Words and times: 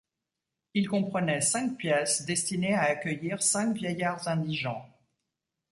Il 0.73 0.89
comprenait 0.89 1.41
cinq 1.41 1.77
pièces 1.77 2.25
destinées 2.25 2.73
à 2.73 2.85
accueillir 2.85 3.43
cinq 3.43 3.75
vieillards 3.75 4.27
indigents. 4.27 4.89